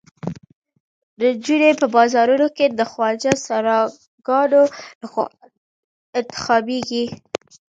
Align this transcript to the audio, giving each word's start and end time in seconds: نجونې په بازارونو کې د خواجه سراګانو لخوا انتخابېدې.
نجونې 1.19 1.71
په 1.79 1.85
بازارونو 1.95 2.47
کې 2.57 2.65
د 2.69 2.81
خواجه 2.91 3.33
سراګانو 3.45 4.61
لخوا 5.01 5.25
انتخابېدې. 6.19 7.05